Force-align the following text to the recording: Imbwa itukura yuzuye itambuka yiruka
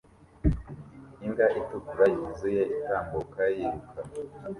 Imbwa 1.25 1.45
itukura 1.59 2.05
yuzuye 2.13 2.61
itambuka 2.75 3.41
yiruka 3.55 3.99